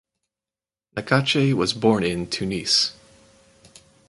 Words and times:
Naccache 0.95 1.53
was 1.53 1.73
born 1.73 2.03
in 2.03 2.25
Tunis. 2.25 2.93